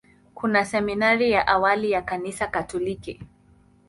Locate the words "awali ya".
1.47-2.01